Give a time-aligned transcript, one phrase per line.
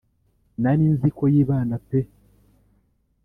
[0.61, 1.99] Narinziko yibana pe